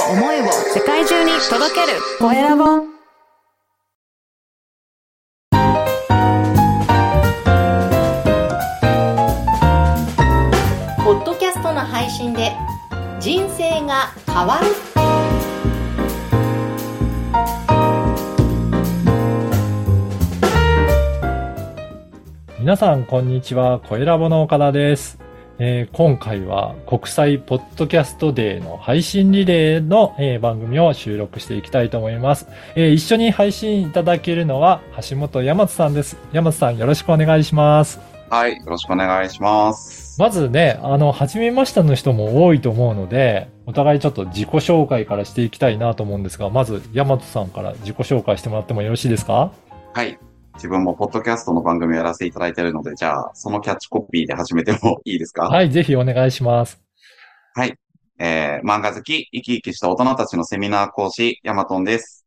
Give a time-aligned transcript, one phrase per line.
[0.00, 2.64] を思いを世界中に届けるコエラボ
[11.04, 12.52] ポッドキャストの配信で
[13.20, 14.66] 人生が変わる
[22.58, 23.78] 皆さん、こんにちは。
[23.80, 25.18] コエラボの岡田です。
[25.58, 36.16] えー今回は国際ポッドキャストデーの配信リレーの、えー番組を収録していきたいと思います、えー一緒に配信いただけるのは橋本大和さんです。
[36.32, 38.00] 大和さん、よろしくお願いします。
[38.30, 40.20] はい、よろしくお願いします。
[40.20, 49.52] まずね、あの、初めましての人も多いと思うので、お互いちょっと自己紹介からしていきたいなと思うんですが、まず、大和さんから自己紹介してもらってもよろしいですか？
[49.92, 50.18] はい。
[50.54, 55.48] 自分もポッドキャストの番組をやらせていただいているので、じゃあ、そのキャッチコピーで始めてもいいですか？
[55.48, 56.80] はい、ぜひお願いします。
[58.16, 62.24] えー、漫画好き、生き生きした大人たちのセミナー講師、ヤマトンです。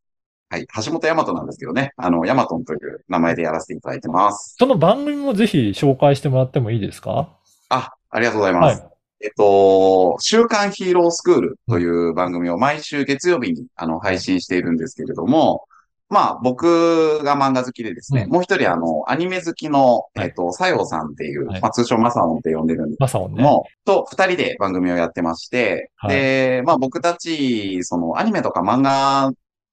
[0.50, 0.68] はい。
[0.86, 1.94] 橋本ヤマトなんですけどね。
[1.96, 4.56] あの、ヤマトンという名前でやらせていただいてます。
[4.60, 7.38] その番組もぜひ紹介してもらってもいいですか？
[7.70, 8.84] あ、ありがとうございます。
[9.22, 15.64] えっと、週刊ヒーロースクールという番組を毎週月曜日にあの配信しているんですけれども、
[16.10, 23.38] まあ僕が漫画好きでですね、うんもう一人あの、アニメ好きの、はいえっと、さようさんっていう、はいまあ通称マサオンって呼んでるんですマサオンね。
[23.38, 29.32] けども、と二人で番組をやってまして、はいで、まあ僕たち、そのアニメとか漫画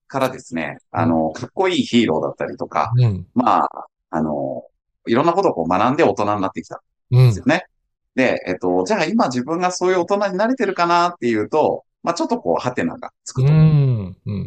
[0.08, 3.27] からですね、あの、かっこいいヒーローだったりとか、うん。
[3.34, 4.62] まあ、あの、
[5.06, 7.66] いろんなことをこう学んで大人になってきたうんですよね。
[8.14, 13.52] で、えっと、じゃあ今自分がそういう大人になれてるかなっていうと、まあちょっとこう、ハテナがつくうと。
[13.52, 14.16] ん。
[14.27, 14.46] うん。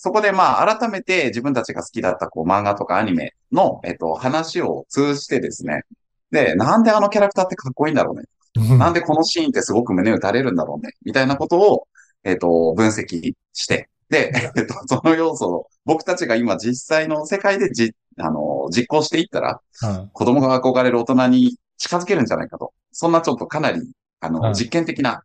[0.00, 5.82] そこでまあ改めて自分たちが好きだったこう漫画とかアニメの、えっと、話を通じてですね。
[6.30, 8.24] で、なんであのキャラクターってかっこいいんだろうね。
[8.78, 10.92] なんでこのシーンってすごく胸打たれるんだろうね。
[11.04, 11.88] みたいなことを、
[12.22, 13.88] えっと、分析して。
[14.08, 22.72] で、えっと、その要素を僕たちが今実際の世界でじ、あの、実行していったら、うん子供が憧れる大人に近づけるんじゃないかと。
[22.92, 23.82] そんなちょっとかなり、
[24.20, 25.24] あの、はい実験的な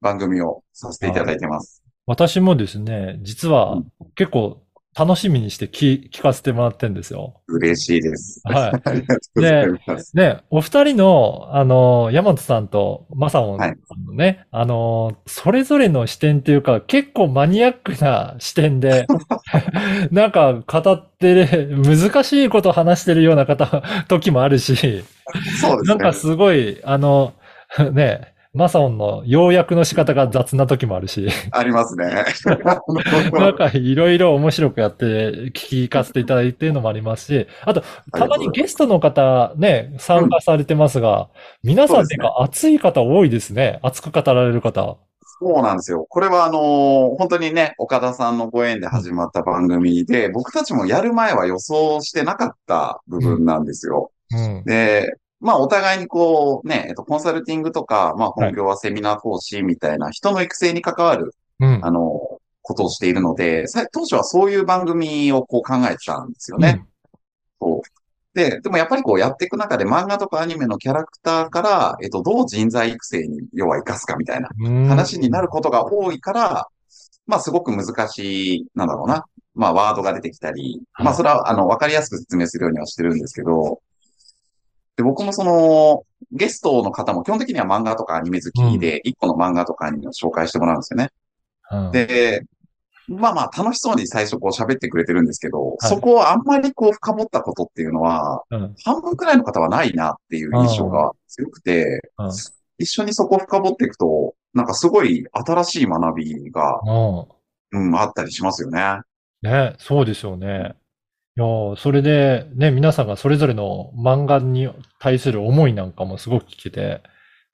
[0.00, 1.82] 番組をさせていただいてます。
[2.08, 4.62] 私もですね、実はうん結構
[4.98, 7.40] 楽しみにして聞聞かせてもらってるんですよ。
[7.46, 8.40] 嬉しいです。
[8.44, 8.72] はい。
[8.84, 10.16] ありがとうございます。
[10.16, 19.06] ね、お二人の、あの、山本さんとマサオンさはいんのね、あの、それぞれの視点っていうか、結構マニアックな視点で、
[20.10, 25.78] なんか語ってる、難しいこと話してるような方、時もあるし、そうですね。
[25.84, 27.34] なんかすごい、あの、
[27.92, 32.24] ね、マサオンの要約の仕方が雑な時もあるし、ありますね。
[33.32, 41.28] なんかいろいろ面白くやって聞かせていただいてるのもありますし、あと、たまにゲストの方ね、参加されてますが、
[41.62, 43.78] 皆さんっていうか熱い方多いですね。
[43.82, 44.96] 熱く語られる方。
[45.40, 46.04] そうなんですよ。
[46.08, 54.10] これはあのー本当にね、岡田さんのご縁で始まった番組で、僕たちもやる前は予想してなかった部分なんですよ。
[54.32, 54.64] うん。
[54.64, 61.80] で、まあお互いにこうね、えっと、コンサルティングとか、まあ本業はセミナー講師みたいな人の育成に関わる、うん。
[61.84, 66.84] あの、ことをしているので、さ当初はそういう番組をこう考えてたんですよね。
[67.60, 67.82] そう。
[68.34, 74.86] で、でもやっぱりこうやっていく中で漫画とかアニメのキャラクターから、えっと、どう人材育成に要は活かすかみたいなうん。
[74.86, 76.66] 話になることが多いから、
[77.26, 79.24] まあすごく難しい、なんだろうな。
[79.54, 83.80] まあワードが出てきたり、はいまあそれはあの、わかりやすく説明するようにはしてるんですけど、
[84.98, 91.10] で、僕もその、ゲストの方も基本的には漫画とかアニメ好きで、一個の漫画とかアニメを紹介してもらうんですよね。
[91.70, 92.42] うん、で、
[93.06, 98.74] まあまあ楽しそうに最初こう喋ってくれてるんですけど、はいそこをあんまりこう深掘ったことっていうのは、うん。
[98.84, 102.30] 半分くらいの方はないなっていう印象が強くて、うん。
[102.78, 106.80] 一緒にそこを深掘っていくと、なんかすごい新しい学びが、
[107.72, 107.88] うん。
[107.90, 109.00] うん、あったりしますよね。
[109.42, 110.74] ね、そうですよね。
[111.38, 114.68] いやーそれでね、皆さんがそれぞれの漫画に
[114.98, 117.00] 対する思いなんかもすごく聞けて、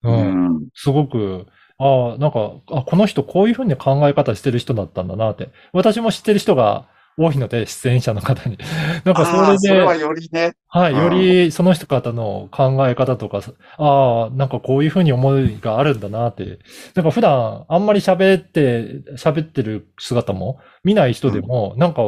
[0.03, 0.69] う、うんん。
[0.73, 1.47] すごく、
[1.79, 5.51] ああ、なんか、あ、この人こういうふうに考え方してる人だったんだなって。
[5.75, 6.87] 私も知ってる人が
[7.19, 8.57] 多いので、出演者の方に。
[9.05, 13.43] なんかあそれあ、それはで、よりね、はい、うんよりその人方の考え方とか、
[13.77, 16.59] ああ、なんかこういうふうに思いがあるんだなって。
[16.95, 22.03] なんか普段あんまり喋って、喋ってる姿も見ない人でも、なんか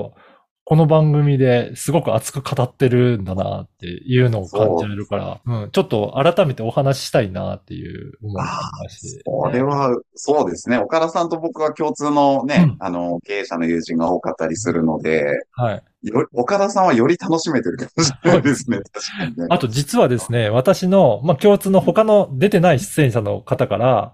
[0.69, 9.23] この番組ですごく熱く語ってるんだなっていうのを感じられるから、うん、ちょっと改めてお話ししたいなっていう思いがありまして。
[9.25, 10.79] これは、そうですね。
[10.79, 15.83] 岡田さんと僕は共通のね、うんあの、経営者の友人が多かったりするので、はい。
[16.07, 18.79] よ岡田さんはより楽しめてるかもしれないですね。
[18.93, 19.47] 確かにね。
[19.51, 24.13] あと実はですね、私の、まあ、共通の他の出てない出演者の方から、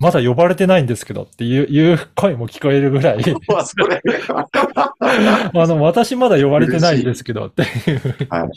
[0.00, 4.02] まだ呼ばれてないんですけどっていういう声も聞こえるぐらい、ま あ、それ。
[5.00, 8.48] あの、私まだ呼ばれてないんですけどっていう、は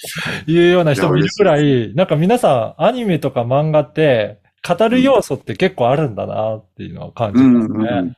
[0.48, 0.52] い。
[0.52, 7.78] いうような人もいるぐらい、なんか皆さんアニメとか漫画って語る要素って結構あるんだなっていうのは感じうんますね。
[7.78, 7.98] うん。
[8.00, 8.16] うん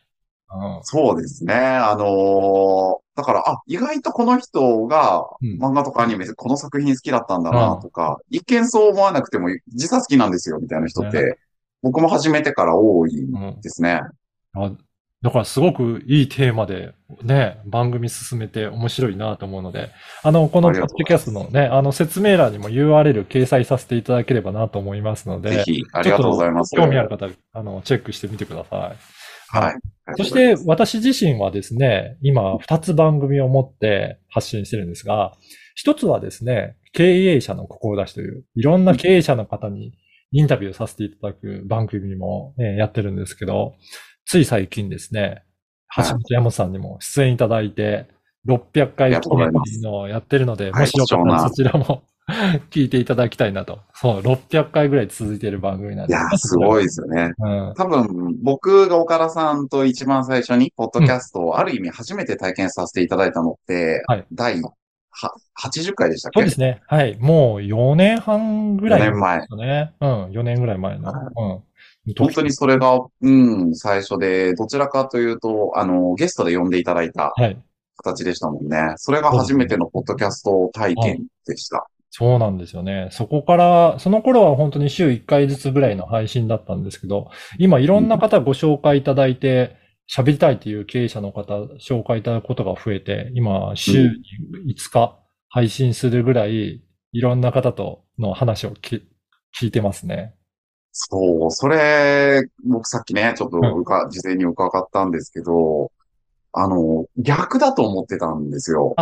[0.84, 1.54] そうですね。
[1.54, 11.38] あのーだから、あ、意外とこの人がうん漫画とかアニメでこの作品好きだったんだなとか、一見そう思わなくても実は好きなんですよみたいな人って、
[11.82, 14.02] 僕も始めてから多いうんですね。
[14.56, 14.72] あ
[15.22, 16.94] だからすごくいいテーマで
[17.24, 19.92] ね、番組進めて面白いなと思うので、
[20.24, 26.74] あの、このポッドキャストのね、あの説明欄にも URL 掲載させていただければなと思いますので、ぜひ、ありがとうございます。
[26.74, 29.19] 興味ある方、あの、チェックしてみてください。
[29.52, 29.80] はい。
[30.18, 35.34] そして私自身はですね、今2つ番組を持って発信してるんですが、
[35.76, 39.94] 一つはですね、経営者の志という、いろんな経営者の方に
[40.32, 43.76] インタビューさせていただく番組も、えーやってるんですけど、
[44.26, 45.44] つい最近ですね、
[45.88, 46.06] はい。
[46.06, 48.08] 橋本山さんにも出演いただいて、
[48.48, 49.52] 600回記念
[49.82, 52.04] のをやってるので、はいもしよかったらそちらも
[52.70, 53.80] 聞いていただきたいなと。
[53.94, 56.14] そう、600回ぐらい続いている番組なんで。
[56.14, 57.32] いやー、すごいですよね。
[57.40, 57.74] うん。
[57.76, 64.74] 多分、僕が岡田さんと一番最初に、ポッドキャストをある意味初めて体験させていただいたのって、はい第は
[65.62, 66.40] 80回でしたっけ？
[66.42, 66.82] そうですね。
[66.88, 67.18] はい。
[67.20, 69.40] もう4年半ぐらい4年前。
[69.40, 70.26] うん。
[70.28, 71.12] 4年ぐらい前の。
[71.12, 71.60] はいうん。
[72.18, 77.58] 本当にそれが、うん、最初で、どちらかというと、あの、ゲストで呼んでいただいたはい。
[77.98, 78.94] 形でしたもんね。
[78.96, 81.86] それが初めてのポッドキャスト体験でした。
[82.12, 83.10] そうなんですよね。
[83.12, 87.30] そこから、その頃は本当に週1回ずつぐらいの配信だったんですけど、
[87.60, 89.78] 今いろんな方ご紹介いただいて、
[90.12, 94.10] 喋りたいという経営者の方、紹介いただくことが増えて、今週
[94.66, 95.20] に5日
[95.50, 99.04] 配信するぐらい、いろんな方との話をき
[99.60, 100.34] 聞いてますね。
[100.92, 105.92] そう、それ、僕さっきね、ちょっとうか、事前に伺ったんですけど、
[106.54, 108.96] あの、逆だと思ってたんですよ。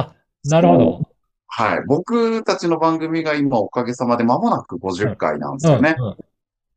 [0.44, 1.07] なるほど。
[1.48, 1.84] はい。
[1.88, 5.96] 僕たちの番組が今おかげさまで間もなく50回なんですよね。
[5.98, 6.18] うんうん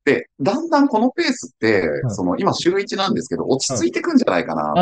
[0.04, 4.74] で、だんだんこのペースって、んその今週1なんですけど、落ち着いてくんじゃないかなっ。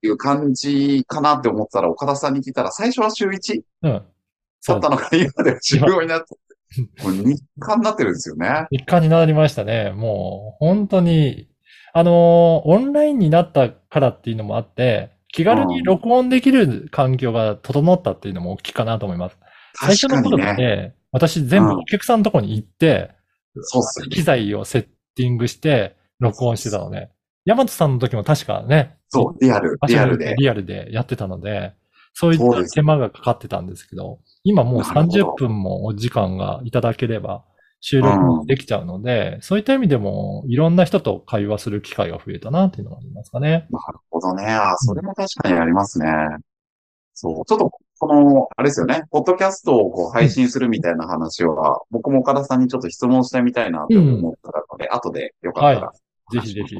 [0.00, 3.62] ていう感じかなって思ったら、岡田さんに聞いたら、最初は週 1?
[3.82, 3.90] うん。
[3.90, 6.36] だったのが今では週5になって、
[7.02, 8.66] 日課になってるんですよね。
[8.70, 9.92] 一貫になりましたね。
[9.92, 11.48] もう、本当に、
[11.92, 12.12] あのー
[12.68, 19.38] オンラインになったからっていうのもあって、気軽に録音できる環境が整ったっていうのも大きいかなと思います。
[19.74, 20.76] 最初の頃っ確かにね。
[20.76, 23.10] て、私全部うんお客さんのとこに行って、
[23.62, 24.86] そうっすよね機材をセッ
[25.16, 27.10] ティングして録音してたので、
[27.44, 30.34] ヤマトさんの時も確かね、そう、リアル、リアルで。
[30.36, 31.72] リアルでやってたので、
[32.14, 37.44] そういった手間がかかってたんですけど、今もうなるほど30分もお時間がいただければ
[37.84, 43.66] 収録できちゃうので、そういった意味でもいろんな人と会話する機会が増えたなっていうのがありますかね。
[43.70, 44.44] なるほどね。
[44.46, 46.06] あ、それも確かにありますね。
[47.12, 47.44] そう。
[47.44, 49.02] ちょっと、この、あれですよね。
[49.10, 55.92] ポッドキャストをこう配信するみたいな話は、僕も岡田さんにちょっと質問してみたいなって思ったので、後でよかったら。
[56.32, 56.76] ぜひぜひ。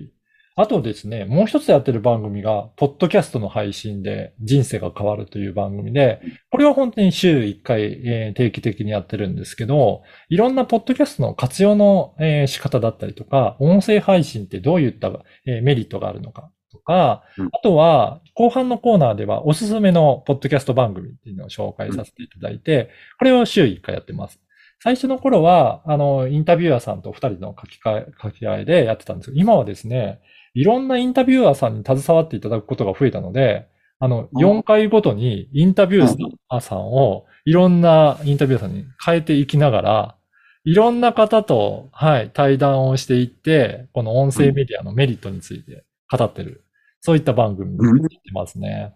[0.55, 6.21] あとですね、もう一つやってる番組が、ポッドキャストの配信で人生が変わるという番組で、
[6.51, 15.11] これは本当に週1回、えー定期的にやってるんですけど、いろんなポッドキャストの活用の、えー仕方だったりとか、音声配信ってどういった、
[15.47, 24.39] えーメリットがあるのかとか、うんあとは、後半のコーナーではおすすめのポッドキャスト番組っていうのを紹介させていただいて、これを週1回やってます。
[24.83, 30.19] 最初の頃は、あの、インタビュアーさんと二人の書き換え、書き合いでやってたんですけど、今はですね、
[30.55, 33.69] いろんなインタビュアーさんに携わっていただくことが増えたので、
[33.99, 36.05] あの、うん4回ごとにインタビュ
[36.49, 40.17] アーさんをいろんなインタビュアーさんに変えていきながら、
[40.65, 46.65] いろんな方と、はい、対談をしていって、この音声メディアのメリットについて語ってる。
[47.01, 48.95] そういった番組になってますね。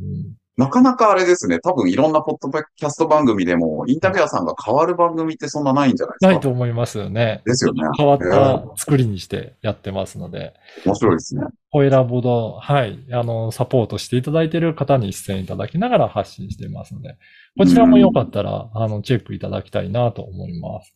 [0.00, 1.60] うんなかなかあれですね。
[1.60, 6.32] 多分いろんなポッドキャスト番組でも、インタビュアーさんが変わる番組ってそんなないんじゃないですか？
[6.32, 7.42] ないと思いますよね。
[7.46, 10.54] ですよね変わった作りにしてやってますので。
[10.84, 11.42] 面白いですね。
[11.70, 17.16] コエラボド、はい、あの、サポートしていただいている方に出演いただきながら発信していますので、
[17.56, 20.92] こちらもよかったら、あの、チェックいただきたいなと思います。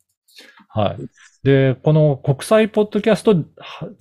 [0.68, 0.98] はい。
[1.44, 3.34] で、この国際ポッドキャスト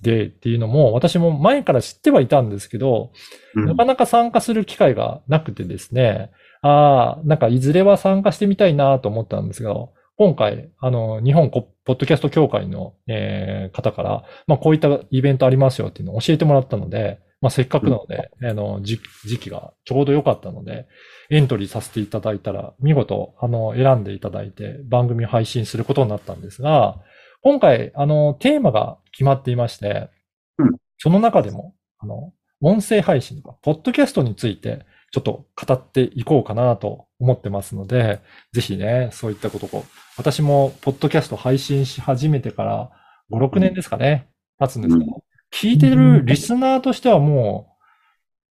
[0.00, 3.12] デーっていうのも、私も前から知ってはいたんですけど、
[3.54, 6.30] うんなかなか参加する機会がなくてですね、
[6.62, 9.74] ああ、なんかいずれは参加してみたいなと思ったんですが、
[10.16, 20.86] 今回、あの、日本ポッドキャスト協会の、えー方から、まあ、こういったイベントありますよっていうのを教えてもらったので、まあ、せっかくなので、あの、時時期がちょうど良かったので、
[21.28, 27.00] エントリーさせていただいたら、見事、あの、選んでいただいて、番組を配信することになったんですが、
[27.42, 30.08] 今回、あの、テーマが決まっていまして、
[30.56, 30.76] うん。
[30.98, 38.20] その中でも、あの、音声配信とか、ポッドキャストについて、ちょっと語っていこうかなと思ってますので、
[38.52, 39.84] ぜひね、そういったことを、
[40.16, 42.90] 私も、ポッドキャスト配信し始めてから、
[43.32, 44.28] 5、6年ですかね、
[44.60, 47.76] 経つんですけど、聞いてるリスナーとしてはも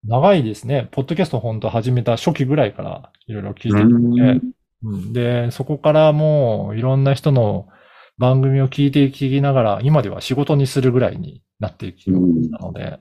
[0.05, 0.89] う、長いですね。
[0.91, 4.41] ポッドキャスト本当始めた初期ぐらいからいろいろ聞いてるんで、
[4.83, 7.67] うんで、そこからもういろんな人の
[8.17, 12.99] 番組を聞いていきながら、今では仕事にするぐらいになっていきましたので、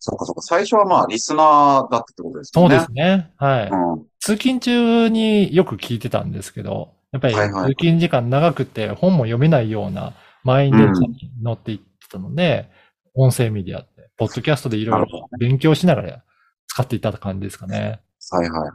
[0.00, 0.40] そっかそっか。
[0.40, 2.70] 最初はまあ、リスナーだったってことですよね。
[2.70, 3.32] そうですね。
[3.36, 3.68] はい。
[3.68, 4.06] うん。
[4.18, 7.40] 通勤中によく聞いてたんですけど、やっぱり通
[7.78, 12.70] 勤時間長くて本も読めないような満員電車に乗っていってたので、
[13.14, 16.24] 音声メディアって、ポッドキャストでいろいろ勉強しながら
[16.66, 18.00] 使っていた感じですかね。
[18.30, 18.72] はいはいはい。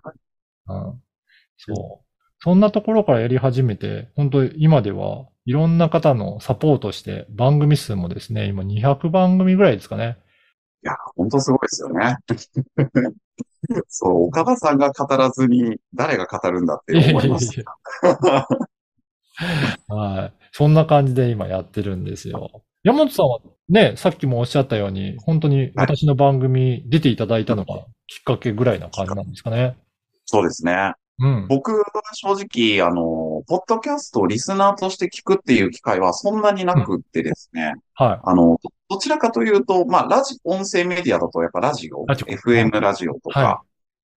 [0.67, 1.01] うん。
[1.57, 2.05] そう。
[2.39, 10.17] そんなところからやり始めて、本当今ではいろんな方のサポートして、番組数もですね、今200番組ぐらいですかね。
[10.83, 12.17] いや、本当すごいですよね。
[13.87, 17.63] そう、岡田さんが語らずに誰が語るんだって思います。
[19.87, 20.33] はい。
[20.51, 22.63] そんな感じで今やってるんですよ。
[22.85, 29.75] 山本さんはね、さっきもおっしゃったように、本当に私の番組出ていただいたのがきっかけぐらいな感じなんですかね。
[30.25, 30.93] そうですね。
[31.19, 31.47] うん。
[31.49, 37.73] 僕は正直、あの、ポッドキャストをリスナーとして聞くっていう機会はそんなになくってですね。
[37.95, 43.63] はあの、どどちらかというと、まあ、ラジ、音声メディアだとやっぱラジオ、ラジオ FM ラジオとか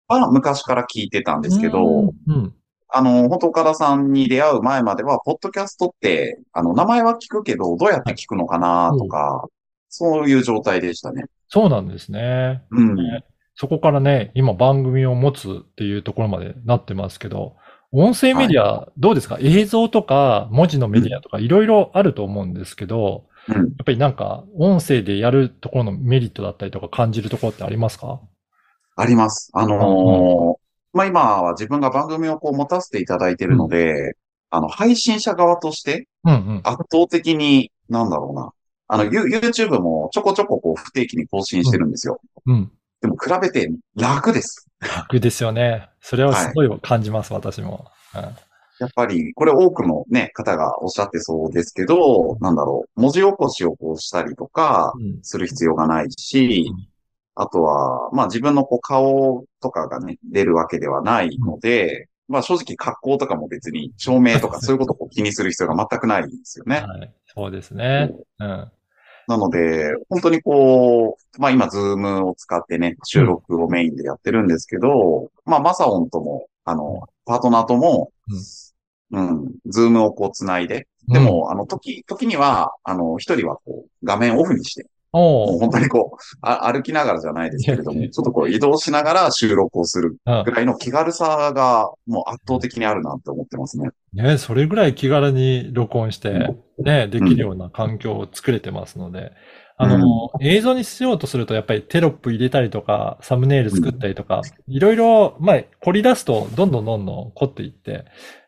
[0.09, 1.43] は昔から聞いてたんい。
[1.43, 2.55] ですけど、うんうん。
[2.91, 9.47] あの、本当岡田さんに出会う前までは、ポッドキャストって、あの、名前は聞くけど、どうやって聞くのかなとか、
[9.89, 11.25] そういう状態でしたね。
[11.49, 12.63] そうなんですね。
[12.71, 12.95] うん。
[12.97, 17.57] ねそこからね、今番組を持つっていうところまでなってますけど、
[17.91, 19.39] 音声メディアどうですか？
[19.41, 23.57] 映像とか文字のメディアとかいろいろあると思うんですけど、うん。
[23.57, 28.21] やっぱりなんか音声でやるところのメリットだったりとか感じるところってありますか？
[28.97, 29.51] あります。
[29.55, 34.17] あのーまあ、今は自分が番組をこう持たせていただいているので、
[34.51, 36.61] あの、配信者側としてうんうん。
[36.65, 38.51] 圧倒的に、なんだろうな。
[38.89, 42.21] あの、ユ YouTube もちょこちょここう不定期に更新してるんですよ。
[42.47, 42.73] うん。
[43.01, 44.67] でも比べて楽です。
[44.81, 45.89] 楽ですよね。
[46.01, 47.87] それはすごい感じます、私も。
[48.15, 48.49] うん
[48.81, 56.89] やっぱり、これ多くのね、方がおっしゃってそうですけど、なんだろう、文字起こしをこうしたりとか、うんする必要がないしうん、
[57.41, 66.81] あとは、まあ自分のこう顔とかがね、出るわけではないので、まあ正直格好とかも別に照明とかそういうことを気にする必要が全くないんですよね。
[66.81, 67.15] はい。
[67.27, 68.11] そうですね。
[68.41, 68.73] うん。
[69.29, 78.11] なので、本当にこう、まあ今ズームを使ってね、収録をメインでやってるんですけど、まあマサオンとも、あの、パートナーとも、
[79.13, 90.45] うん、ズームをこう繋いで、でも、あの、時、時には、あの、一人はこう、画面オフにして、うん、もう本当にこう、あ歩きながらじゃないですけれども、ちょっとこう移動しながら収録をするうん。
[90.45, 93.91] ぐらいの気軽さがもう圧倒的にあるなって思ってますね。
[94.13, 99.33] ね、それぐらい気軽に録音して、ね、できるような環境を作れてますので、
[99.81, 108.05] あの、映像にしようとすると、やっぱりテロップ入れたりとか、サムネイル作ったりとか、いろいろ、まあ、凝り出すと、どんどんどんどん凝っていって、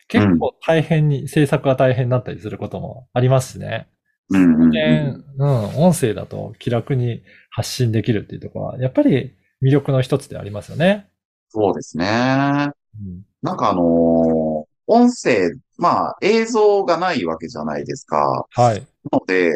[0.09, 3.87] 結構大変に、制作が大変になったりすることもありますしね。
[4.31, 11.09] うんうん音声だと気楽に発信できるっていうところは、やっぱり魅力の一つでありますよね。
[11.49, 12.07] そうですね。
[12.07, 18.45] うんなんかあのー音声、まあ映像がないわけじゃないですか。
[18.51, 18.85] はい。
[19.13, 19.53] ので、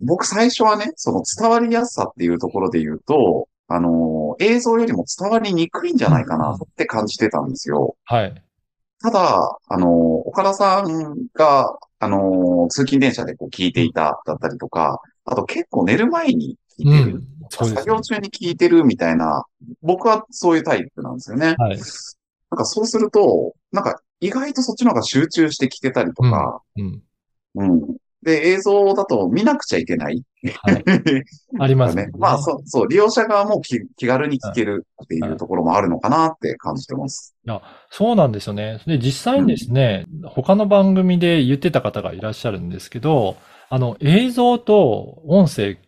[0.00, 7.96] 僕最初はね、その伝わりやすさっていうところで言うと、あのー映像よりも伝わりにくいんじゃないかなって感じてたんですよ。
[8.04, 8.42] はい。
[9.02, 9.88] ただ、あのー
[10.24, 17.16] 岡田さんが、あのー通勤電車でこう聞いていただったりとか、あと結構寝る前に聞いてる。
[17.16, 17.28] うん。
[17.50, 19.44] そうです作業中に聞いてるみたいな、
[19.82, 21.54] 僕はそういうタイプなんですよね。
[21.58, 21.76] はい。
[22.50, 27.02] なんかそうすると、なんか意外とそっちの方が集中して聞けたりとか、うん。
[27.56, 27.96] うん。
[28.22, 30.22] で、映像だと見なくちゃいけない。
[30.62, 30.84] はい。
[31.58, 32.10] ありますね。
[32.18, 37.34] まあ、そう、そう、利用者側も気気軽に聞けるっていうところもあるのかなって感じてます。
[37.90, 38.80] そうなんですよね。
[38.86, 43.36] で、実際にですね、他の番組で言ってた方がいらっしゃるんですけど、
[43.68, 45.78] あの、映像と音声比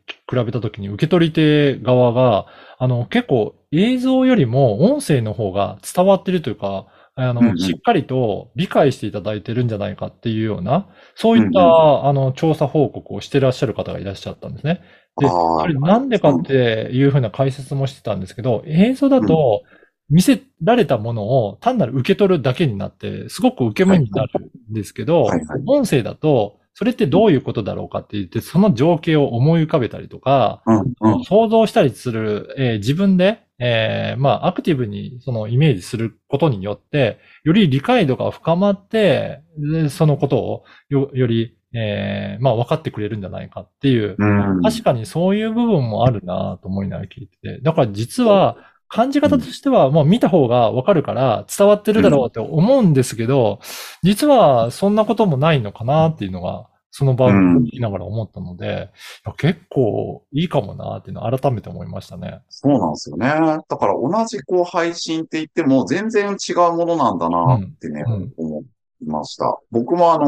[0.45, 2.47] べたときに受け取り手側が、
[2.79, 6.87] あの、結構映像よりも音声の方が伝わってるというか、
[7.17, 14.83] あの、うんうんしっかりと理解していただいてるんじゃないかっていうような、そういった、うんあの、調査報告をしてらっしゃる方がいらっしゃったんですね。
[15.21, 19.63] で、あーこれなんでかっていうふうな解説もしてたんですけど、映像だと
[20.11, 31.25] 見せられたものを単なる受け取るだけになって、すごく受け身になるんですけどはいはい、音声だと、それってどういうことだろうかって言って、その情景を思い浮かべたりとか、うん、うん。
[31.25, 44.63] 想像したりする、えー自分で、えーまあ、アクティブにそのイメージすることによって、より理解度が深まって、でそのことをよより、えーまあ、分かってくれるんじゃないかっていう、うん。
[44.63, 47.61] 確かにそういう部分もあるなと思いながら聞いてて。
[47.61, 48.57] だから実は、
[48.89, 53.59] 感じ方としては、もう見た方がわかるから伝わってるだろうって思うんですけど、
[54.03, 58.93] 実はそんなこともないのかなっていうのが、その場を聞きながら思ったので、
[59.27, 62.41] いや結構いいかもなっていうのを改めて思いましたね。
[62.49, 63.27] そうなんですよね。
[63.27, 68.63] だから同じこう配信って言っても全然違うものなんだなってね、うん思
[69.01, 69.59] いました。
[69.73, 70.27] 僕もあの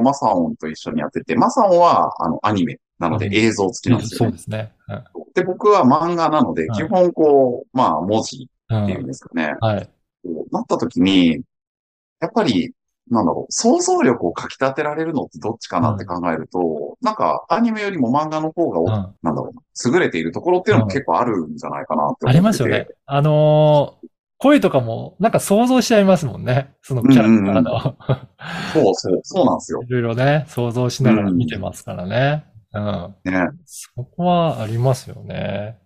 [0.00, 4.32] ーマサオンと一緒にやってて、マサオンはあのアニメなのでうん映像付きなんですよね。
[4.32, 4.72] そうですね。
[4.88, 5.04] はい
[5.34, 9.54] で、僕は漫画なので、はい基本こう、まあ文字うんっていうんですかね。
[9.60, 9.88] はい。
[10.24, 11.42] こうなった時に、
[12.20, 12.72] やっぱり、
[13.12, 22.26] なんだろう、想像力をかき立てられるのってどっちかなって考えると、なんかアニメよりも漫画の方がなんだろうな、優れているところっていうのも結構あるんじゃないかなって。
[22.26, 22.88] ありますよね。
[23.06, 24.08] あのー
[24.42, 26.74] 声とかも、なんか想像しちゃいますもんね。
[26.82, 27.96] そのキャラクターの。
[28.72, 29.82] そうそう、 そうなんですよ。
[29.86, 32.44] いろいろね、想像しながら見てますからね。
[32.74, 33.14] うん。
[33.24, 33.50] ね。
[33.64, 35.78] そこはありますよね。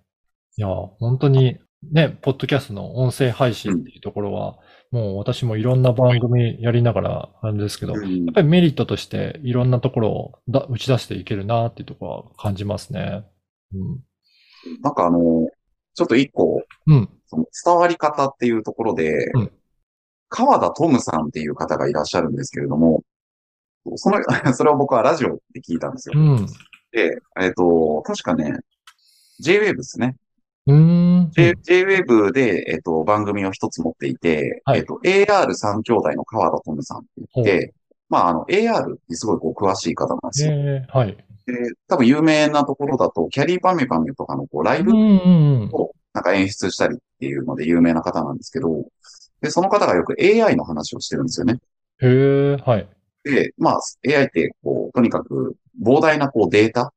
[0.56, 1.58] いや、本当に、
[1.92, 4.56] ね、ポッドキャストの音声配信っていうところは、
[4.96, 13.22] もう私もいろんな番組やりながらあるんですけど、やうんっぱりメリットとしていろんなところをだ打ち出していけるなっていうところは感じますね。
[13.74, 14.00] うん。
[14.80, 15.18] なんかあの、
[15.92, 17.10] ちょっと一個、うん。
[17.26, 19.52] その伝わり方っていうところで、うん
[20.28, 23.04] 川田トムさんっていう方がいらっしゃるんですけれども、
[23.94, 24.18] その、
[24.54, 26.14] それを僕はラジオで聞いたんですよ。
[26.16, 26.46] うん。
[26.90, 28.58] で、えっ、と、確かね、
[29.38, 30.16] J-Wave ですね。
[30.66, 30.76] うー
[31.26, 31.30] ん。
[31.30, 37.74] J、J-Wave で、えっ、と、番組を一つ持っていて、はいえっ、と、AR3 兄弟の川田トムさんって言って、
[38.08, 40.52] まあ、あの、AR にすごいこう詳しい方なんですよ。
[40.52, 41.16] えー、はい。
[41.46, 48.86] で、多分有名なところだと、キャリーパミュパミュとかのこうライブをなんか演出したりっていうので有名な方なんですけど、
[49.40, 51.58] で、その方がよく AI の話をしてるんですよね。
[52.00, 52.10] うん。
[52.10, 52.88] へえ、はい。
[53.24, 56.92] で、まあ、AI って、こう、とにかく膨大なこうデータ、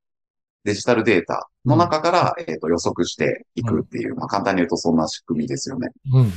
[0.64, 5.90] デジタルデータの中から、えっ、と予測していくっていう、まあ簡単に言うとそんな仕組みですよね。
[6.12, 6.32] うんうん。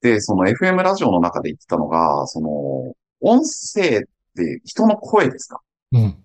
[0.00, 4.02] で、その FM ラジオの中で言ってたのが、その、音声っ
[4.36, 5.60] て人の声ですか？
[5.92, 6.08] うん。
[6.08, 6.16] っ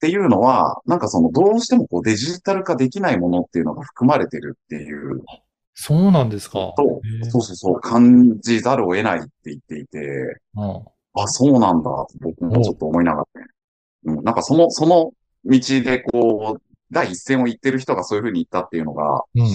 [0.00, 5.22] ていうのは、なんかその、どうしてもこうデジタル化できないものっていうのが含まれてるっていう。
[5.74, 6.72] そうなんですか。
[6.76, 9.98] と、そうそうそう、感じざるを得ないって言っていて、
[10.56, 10.82] うん。
[11.14, 13.46] あ、そうなんだ、僕もちょっと思いながらね。
[14.04, 15.12] うん、なんかその、その
[15.48, 19.48] 道でこう、第一線を行ってる人がそういうふうに言ったっていうのが、うん。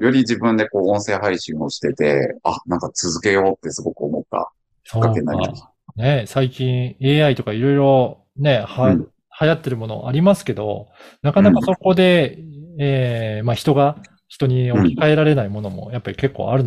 [0.00, 4.52] より自分でこう音声配信をしてて、あ、なんか続けようってすごく思った。
[4.84, 5.72] そうかけになりましか。
[5.96, 9.08] ね、最近 AI とかいろいろね、は、うん
[9.38, 10.88] 流行ってるものありますけど、
[11.20, 12.38] なかなかそこで、
[12.78, 16.64] えーまあ人が、人に置き換えられないものもやっぱり結構ある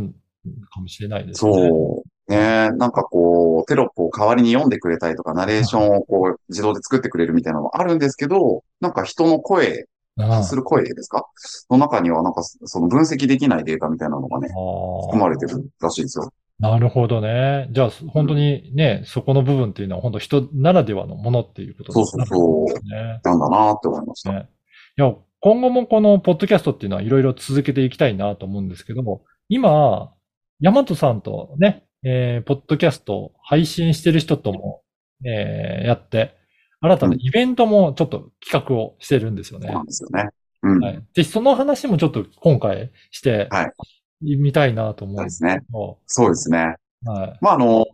[0.72, 1.52] かもしれないですね。
[1.52, 1.99] そう。
[2.30, 9.88] ねなんかこう、テロップを代わりに読んでくれたりとか、ナレーションをこう、自動で作ってくれるみたいなのもあるんですけど、なんか人の声、
[10.18, 10.26] うん。
[10.26, 11.26] 発する声ですか？
[11.70, 16.34] の中にはなんかその分析できないデータみたいなのがね、含まれてるらしいですよ。
[16.60, 17.70] なるほどね。
[17.72, 23.22] じゃあ、本当にね、そこの部分っていうのは本当人ならではのものっていうことそうそうそうですね。
[23.24, 24.34] なんだなって思いました。
[24.34, 24.50] ね。
[24.98, 30.12] いや、今後もこのポッドキャストっていうのはいろいろ続けていきたいなと思うんですけども、今、
[30.60, 34.82] ヤマトさんとね、えー、ポッドキャストを配信してる人とも、
[35.26, 36.36] えー、やって、
[36.82, 39.84] 新たなイベントもちょっと企画をしてるんですよねそうな。
[39.84, 40.30] んですよね。
[40.64, 40.80] うん。
[40.80, 41.04] はい。
[41.14, 45.62] ぜひその話もちょっと今回してはい、みたいなと思うんですね。
[46.06, 46.76] そうですね。
[47.06, 47.38] はい。
[47.42, 47.86] まあ、あの、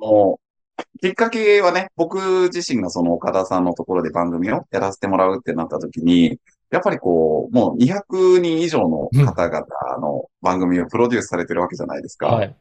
[1.02, 6.40] きっかけはね、僕自身がその岡田さんのところで番組をやらせてもらうってなった時に、
[6.72, 9.66] やっぱりこう、もう200人以上の方々
[10.02, 12.28] の番組をプロデュースされてるわけじゃないですか。
[12.28, 12.56] はい。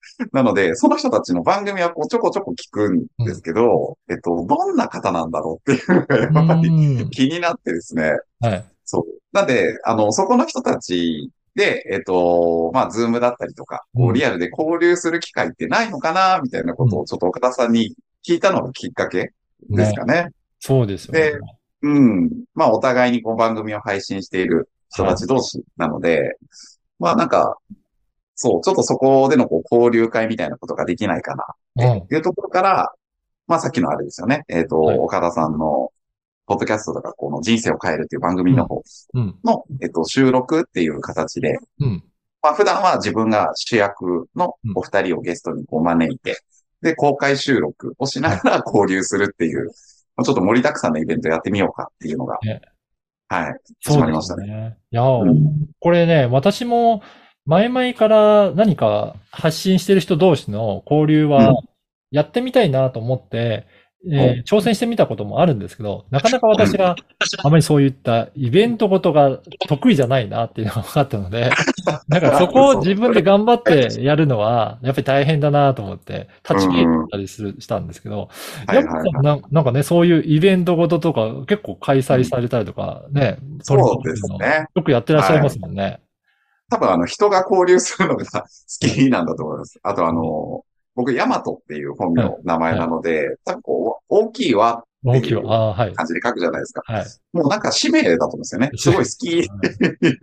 [0.32, 8.12] なので、その人たちの番組はこうちょこちょこ聞くんですけど、えっと、どんな方なんだろうっていうのが やっぱりうん気になってですね。
[8.40, 8.64] はい。
[8.84, 9.04] そう。
[9.32, 17.94] なんで、あの、そこの人たちで、えっと、まあ、ズームだったりとか、こうんう、リアルで交流する機会ってないのかな、みたいなことをちょっと岡田さんに
[18.26, 19.32] 聞いたのがきっかけ
[19.68, 20.28] ですかね。
[20.60, 21.38] そうですよねで。
[21.82, 22.30] うん。
[22.54, 26.36] まあ、お互いにこう番組を配信している人たち同士なので、
[26.98, 27.56] まあ、なんか、
[28.40, 32.92] そう、ちょっとそこでのこう交流会みたいなことができないかな、っていうところから、
[33.48, 34.44] まあさっきのあれですよね。
[34.48, 35.90] えっ、と、はい岡田さんの、
[36.46, 38.82] ポッドキャストとか、この人生を変えるっていう番組の方
[39.14, 39.36] うん。
[39.44, 42.04] の、えっ、と、収録っていう形で、うん。
[42.40, 46.40] まあ普段は自分が主役のお二人をゲストにこう招いて、
[46.80, 49.66] で、公開収録をしながら交流するっていう、
[50.16, 52.60] まあちょっと盛りだくさんのイベントやってみようかっていうのが、ね
[53.28, 53.54] はい。
[53.80, 54.44] そうで始まりましたね。
[54.44, 54.78] すね。
[54.92, 57.02] いや、うんこれね、私も
[57.48, 61.30] 前々から何か発信してる人同士の交流うん。
[61.30, 61.54] は
[62.10, 63.66] やってみたいなと思って、
[64.10, 66.94] えー挑戦してみたこともあるんですけど、なかなか私が
[67.42, 71.50] あまりそういったイベントごとが得意じゃないなっていうのが分かったので、
[72.08, 78.28] なんかそこを自分で頑張ってやるのは、やっぱり大変だなと思って、立ち消えたりする、したんですけど、
[78.66, 84.66] はいはい山本さんななんかね、そういうイベントごととか結構開催されたりとかね、取りそうですね。
[84.76, 85.98] よくやってらっしゃいますもんね。
[86.70, 88.46] 多分あの人が交流するのが 好
[88.80, 89.78] きなんだと思います。
[89.82, 95.42] あとあの、僕、ヤマトっていう本名、名前なので、多分こう、大きい輪大きいわ。
[95.54, 95.94] ああ、はい。
[95.94, 96.82] 感じで書くじゃないですか。
[96.84, 97.06] はい。
[97.32, 98.70] もうなんか使命だと思うんですよね。
[98.76, 99.48] すごい好き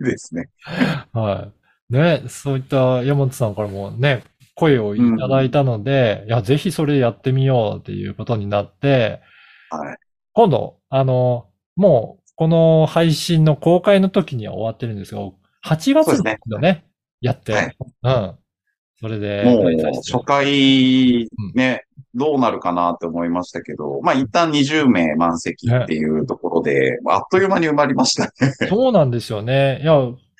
[0.04, 0.50] ですね。
[1.12, 1.48] は
[1.90, 1.92] い。
[1.92, 9.20] ね、そういった山本さんからもね、声をいただいたので、いや、ぜひそれやってみようっていうことになって、
[9.70, 9.96] はい。
[10.32, 15.20] 今度、あの、もう、この配信の公開の時には終わってるんですが、
[15.66, 16.22] 8月です
[16.60, 16.84] ね。
[17.20, 17.76] やって、はい。
[18.04, 18.34] うん。
[19.00, 28.52] それで、もう初回ね、どうなるかなって思いましたけど、まあ一旦20名満席っていうところで、あっという間に埋まりましたね。
[28.68, 29.80] そうなんですよね。
[29.82, 29.92] いや、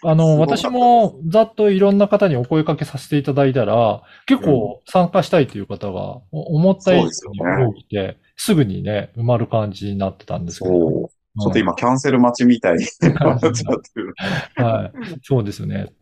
[0.02, 11.10] あの、私もざっといろんな方にお声かけさせていただいたら、結構参加したいという方がお思った以上に多くて、すぐにね、埋まる感じになってたんですけど。
[11.38, 13.64] ちょっと今キャンセル待ちみたいになっちゃって
[14.00, 14.14] る。
[14.56, 14.92] はい。
[15.22, 15.92] そうですよね。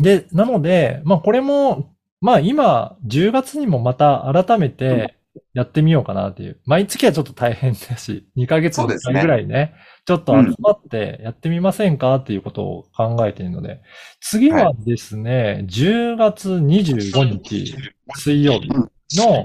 [0.00, 5.16] で、なので、まあこれも、まあ今、10月にもまた改めて
[5.54, 6.60] やってみようかなっていう。
[6.66, 9.74] 毎月はちょっと大変だし、2ヶ月に1そうですね回ぐらいね、
[10.04, 13.80] ちょっと集まってやってみませんかっていうことを考えているので、
[14.20, 17.74] 次はですね、10月25日
[18.16, 19.44] 水曜日の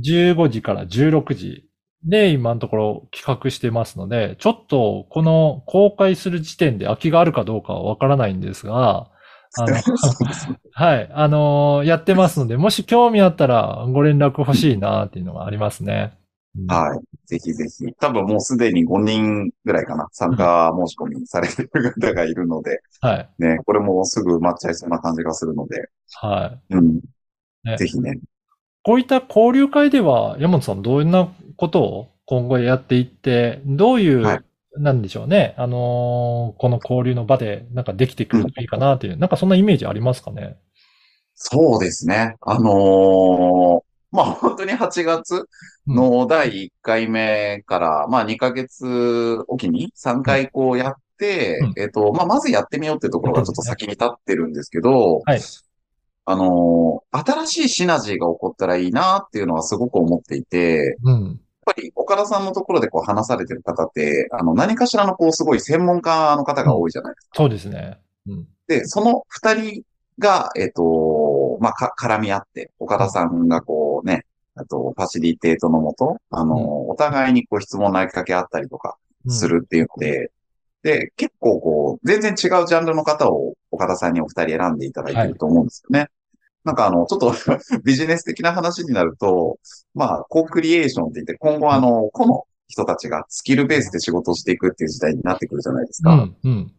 [0.00, 1.69] 15時から16時
[2.04, 9.10] で今のところ企画してますので、ちょっとこの公開する時点で空きがあるかどうかはわからないんですが、
[9.58, 9.76] あの、
[10.72, 16.16] はい、あのーやってますので、もし興味あったらご連絡欲しいなっていうのがありますね。
[16.56, 17.26] うんはい。
[17.26, 17.92] ぜひぜひ。
[18.00, 20.08] 多分もうすでに5人ぐらいかな。
[20.10, 23.30] 参加申し込みされてる方がいるので、はい。
[23.38, 26.74] ね、これもすぐ埋まっちゃいそうな感じがするので、はい。
[26.74, 27.00] うん。
[27.64, 28.18] ねぜひね。
[28.82, 34.40] こういった交流会では、山本さんどんなことを今後やっていって、どういう、はい
[34.78, 35.54] なんでしょうね。
[35.58, 40.56] あのーこの交流の場でなんかできてくるといいかなっていう、なんかそんなイメージありますかね？
[41.34, 42.36] そうですね。
[42.40, 45.46] あのーまあ本当に8月
[45.88, 55.40] の第1回目から、まあ2ヶ月おきに3回こうやって、うんえっと、まあまずやってみようってところがちょっと先に立ってるんですけど、はい
[56.30, 61.24] あのー新しいシナジーが起こったらいいなっていうのはすごく思っていて、うん。
[61.24, 67.30] やっぱり岡田さんのところでこう話されてる方って、あの何かしらのこうすごい専門家の方が多いじゃないですか。
[67.34, 67.98] そうですね。
[68.28, 68.46] うん。
[68.68, 69.82] で、その二人
[70.20, 80.30] が、えっ、と、まあ、か、絡み合って、岡田さんがこうね、あと、ファシリテートのもと、あの、うんお互いにこう質問投げかけ合ったりとかうんするっていうので、
[80.82, 86.08] で、結構こう、全然違うジャンルの方を岡田さんにお二人選んでいただいてると思うんですよね。
[86.64, 87.34] なんかあの、ちょっと
[87.84, 89.58] ビジネス的な話になると、
[89.94, 96.12] まあ、コークリエーションって言って、今後あの、個の人たちがスキルベースで仕事をしていくっていう時代になってくるじゃないですか。
[96.14, 96.36] うん。
[96.44, 96.72] うん。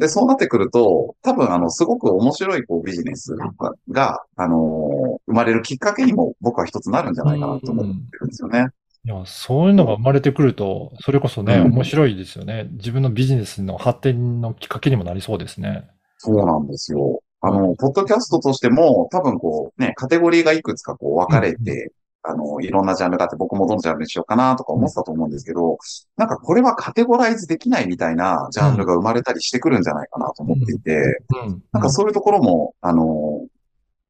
[0.00, 3.52] で、そうなってくると、多分あの、すごく面白いこうビジネスが、
[3.90, 8.68] があのー生まれるきっかけにも僕は一つなるんじゃないかなと思ってるんですよね。
[9.04, 12.68] いや、そういうのが生まれてくると、それこそね、うん面白いですよね。
[12.72, 15.88] 自分のビジネスの発展のきっかけにもなりそうですね。
[16.18, 17.20] そうなんですよ。
[17.42, 25.78] あの、ポッドキャストとしても、多分こう、ね、カテゴリーがいくつかこう分かれて、あの、いろんなジャンルがあって、僕もどのジャンルにしようかなとか思ってたと思うんですけど、
[26.16, 31.62] なんかこれはカテゴライズできないみたいなジャンルが生まれたりしてくるんじゃないかなと思っていて、うん。
[31.72, 33.46] なんかそういうところも、あの、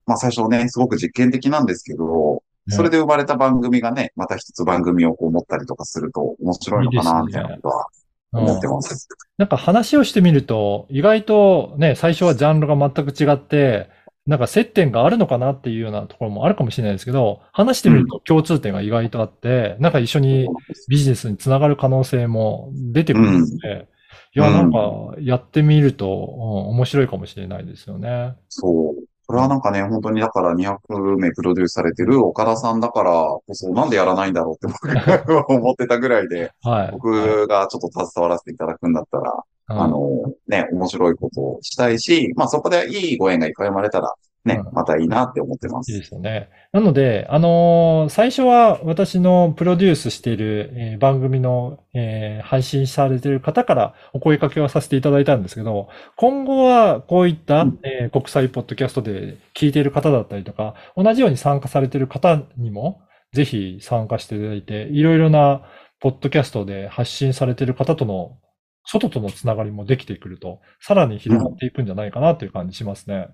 [0.07, 2.75] まあ最初ね、すごく実験的なんですけど、ね。
[2.75, 8.00] それで生まれた番組がね、また一つ番組をこう持ったりとかすると面白いのかな、みたいなことはうん
[8.33, 9.09] 思ってます。
[9.39, 13.89] なんか話をしてみると、意外とね、最初はジャンルが全く違って、
[14.27, 20.49] なんか接点があるのかなっていうようなところもあるかもしれないですけど、話してみると共通点が意外とあって、なんか一緒に
[20.89, 23.89] ビジネスにつながる可能性も出てくるので、
[24.35, 26.11] いや、うんなんかやってみると、うん
[26.71, 28.35] 面白いかもしれないですよね。
[28.49, 29.10] そう。
[29.31, 36.91] これはなんかね、本当にだから200名プロデュースされてる岡田さんだからこそ、なんでやらないんだろうって僕が思ってたぐらいで、はい。
[36.91, 39.33] 僕がちょっと携わらせていただくんだったら、
[39.69, 40.01] うんあの、
[40.49, 44.13] ね、面白いことをしたいし、まあそこでいいご縁がいっぱい生まれたら、
[44.45, 46.01] ねう、んまたいいなって思ってますいい。
[46.01, 46.51] ですよね。
[46.73, 63.01] なので、あのー最初は私のプロデュースしている、えー番組の、えー配信されている方からお声掛けをさせていただいたんですけど、今後はこういった、うんえー国際ポッドキャストで聞いている方だったりとか、同じように参加されている方にも、
[63.33, 65.63] ぜひ参加していただいて、いろいろな
[66.01, 68.39] ポッドキャストで発信されている方との、
[68.85, 73.29] 外とのつながりもできてくると、さらに広がっていくんじゃないかなという感じしますね。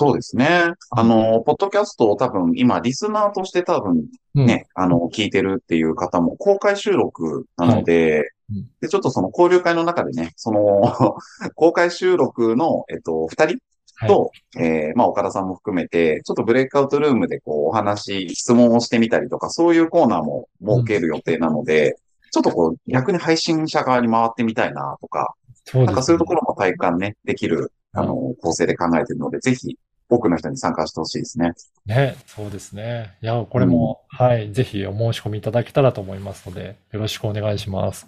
[0.00, 0.72] そうですね。
[0.92, 4.46] あの、ポッドキャストを多分今、リスナーとして多分うん。
[4.46, 8.66] ね、あの、聞いてるっていう方も公開収録なので、うん。
[8.80, 11.18] で、ちょっとその交流会の中でね、その、
[11.54, 13.58] 公開収録の、えっと、二人
[14.06, 21.98] と、えーまあ、岡田さんも含めて、ちょっとブレイクアウトルームでこう、お話、質問をしてみたりとか、そういうコーナーも設ける予定なので、
[22.32, 25.34] ちょっとこう、逆に配信者側に回ってみたいなとか、
[25.66, 29.76] そうですなんかそういうところも体感ね、できる、あの、構成で考えているので、ぜひ、
[30.10, 31.52] 多くの人に参加してほしいですね。
[31.86, 33.12] ね、そうですね。
[33.22, 38.06] いや、これも、はい、ぜひお申し込みいただけたらと思いますので、よろしくお願いします。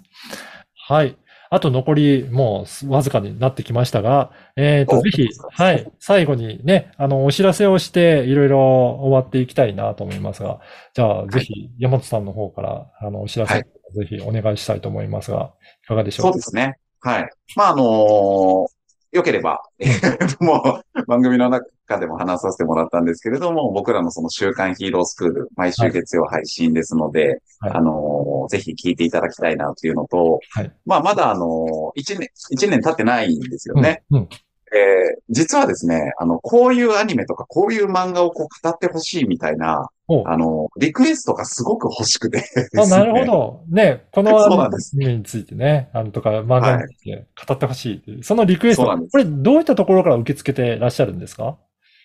[0.89, 1.17] はい。
[1.49, 10.61] あと残りもうわずかになってきましたが、えっと、おぜひ、はい、最後にね、あの、お知らせをして、いろいろ終わっていきたいなと思いますが、
[10.95, 15.53] じゃあ、ぜひ、山本さんの方から、あの、お知らせ、はいぜひお願いしたいと思いますが、
[15.85, 16.33] いかがでしょう？
[16.33, 16.79] かそうですね。
[17.01, 17.31] はい。
[17.57, 18.67] まあ、あのー
[19.13, 34.03] よければ、えーと もう番組の中でも話させてもらったんですけれども、僕らのその週刊ヒーロースクール、毎週月曜配信ですので、はいあのーぜひ聞いていただきたいなというのと、はいまあ、まだあのー一年、一年経ってないんですよね。
[34.11, 34.19] うん。
[34.19, 34.29] うん
[34.75, 42.39] えー実はですね、あの、こういうアニメとか、こういう漫画をこう語ってほしいみたいな、おあの、リクエストがすごく欲しくて。
[42.39, 42.45] ね。
[42.83, 43.65] あ、なるほど。
[43.71, 51.57] ね、このアニメについてね、あのとか漫画について語ってほしいっていう、そのリクエスト、これどういったところから受け付けてらっしゃるんですか？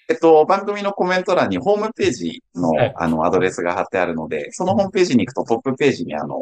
[0.09, 2.93] えっと、番組のコメント欄にホームページの、はい。
[2.95, 6.37] あの、アドレスが貼ってあるので、そのホームページに行くとトップページにあの、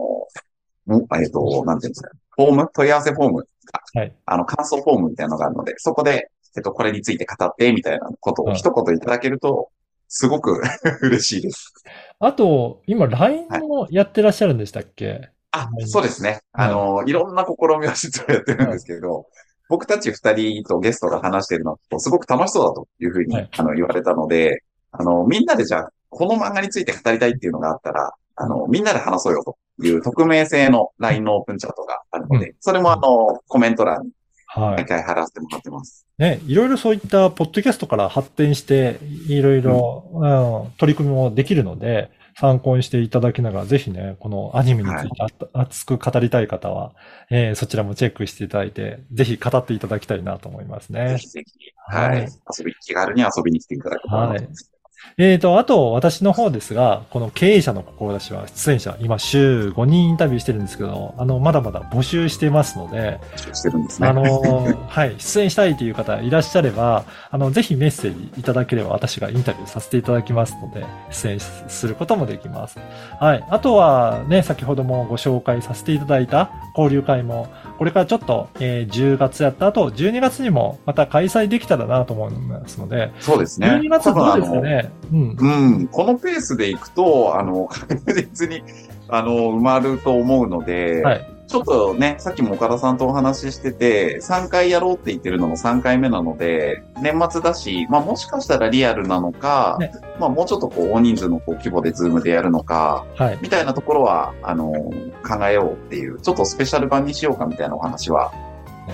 [0.88, 3.48] んえっと、なんていうんですか、フォーム問い合わせフォーム
[3.94, 4.16] はい。
[4.26, 9.70] あの、感想フォームみたいなのがあるので、そこで、えっと、これについて語って、みたいなことうんを一言いただけると、
[10.08, 10.62] すごく
[11.02, 11.74] 嬉しいです。
[12.20, 15.30] あと、今 LINE もやってらっしゃるんでしたっけ？
[15.52, 15.88] あは、い。
[15.88, 16.42] そうですね。
[16.54, 19.28] あの、いろんな試みを実はやってるんですけど、
[19.68, 23.50] 僕たち二人とゲストが話してるのとすごく楽しそうだというふうに、はい。
[23.58, 34.12] あの言われたので、あの、みんなでじゃあ、この漫画について語りたいっていうのがあったら、あの、みんなで話そうよという匿名性の LINE のオープンチャットがあるので、それもあの、コメント欄に
[34.48, 34.76] はい。
[34.78, 36.08] 毎回貼らせてもらってます。
[36.18, 46.94] ね、いろいろそういったポッドキャストから発展して、いろいろ、うん取り組みもできるので、参考にしていただきながら、ぜひね、このアニメについて熱く語りたい方は、
[47.30, 51.18] えーそちらもチェックしていただいて、ぜひ語っていただきたいなと思いますぜね。
[51.18, 51.52] ひぜひ、
[51.88, 54.75] はい、はい遊び、気軽に遊びに来ていただけたらなと思います。
[55.18, 63.20] えーと、あと、私の方ですが、この経営者の志は、出演者、今週5人インタビューしてるんですけど、あの、まだまだ募集してますので、
[63.54, 64.08] してるんですね。
[64.10, 72.78] あのー はい、出演したいという方いらっしゃれば、あの、ぜひメッセージいただければ私がインタビューさせていただきますので、出演することもできます。
[73.20, 73.44] はい。
[73.50, 83.68] あとはね、先ほどもご紹介させていただいた交流会も、これからちょっと、えー10月やった後、12月にもまた開催できたらなと思いますので、そうですね。
[83.68, 84.90] 12月どうですかね？
[85.12, 85.36] うん。
[85.38, 88.64] うん、このペースでいくと、あの、 確実に、
[89.08, 91.32] あの、埋まると思うので、はい。
[91.48, 103.38] ちょっとね、さっきも岡田さんとお話ししてて、3回やろうって言ってるのも3回目なので、年末だし、まあもしかしたらリアルなのか、ねまあもうちょっとこう、大人数のこう規模でズームでやるのか、はい。
[103.42, 108.32] みたいなところは、あの、考えようっていう、ちょっとスペシャル版にしようかみたいなお話は、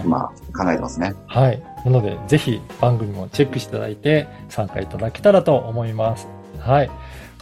[0.03, 1.13] 今考えてますね。
[1.27, 1.61] はい。
[1.85, 6.27] なので、ぜひ番組もチェックしていただいて参加いただけたらと思います。
[6.59, 6.91] はい。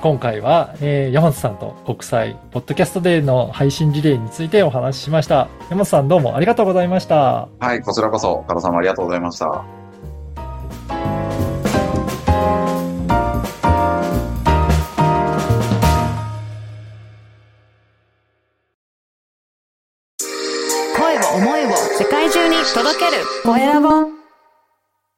[0.02, 5.50] 今回は、えー山本さんと国際ポッドキャストデーの配信リレーについてお話ししました。
[5.70, 7.50] 山本さんどうもありがとうございました。
[7.60, 9.64] はい、こちらこそ、岡田さんもありがとうございました。
[23.44, 24.19] 声を